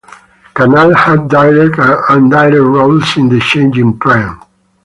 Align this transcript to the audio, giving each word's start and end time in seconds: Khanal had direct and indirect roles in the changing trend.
Khanal 0.55 0.95
had 0.95 1.27
direct 1.29 1.77
and 1.77 2.25
indirect 2.33 2.55
roles 2.55 3.17
in 3.17 3.29
the 3.29 3.39
changing 3.39 3.99
trend. 3.99 4.35